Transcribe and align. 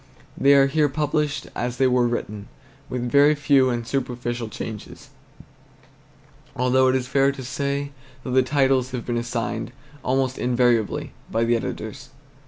They 0.35 0.55
are 0.55 0.65
here 0.65 0.89
published 0.89 1.45
as 1.53 1.77
they 1.77 1.85
were 1.85 2.07
written, 2.07 2.47
with 2.89 3.07
very 3.07 3.35
few 3.35 3.69
and 3.69 3.85
superficial 3.85 4.49
changes; 4.49 5.09
although 6.55 6.87
it 6.87 6.95
is 6.95 7.05
fair 7.07 7.31
to 7.31 7.43
say 7.43 7.91
that 8.23 8.31
the 8.31 8.41
titles 8.41 8.89
have 8.93 9.05
been 9.05 9.17
assigned, 9.19 9.71
almost 10.01 10.39
invariably, 10.39 11.11
by 11.29 11.43
the 11.43 11.55
editors. 11.55 12.09